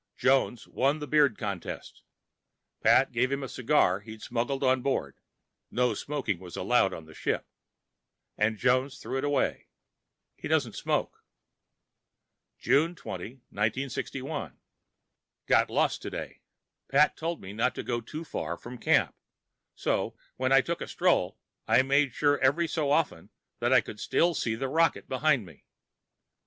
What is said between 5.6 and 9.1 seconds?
(no smoking was allowed on the ship), and Jones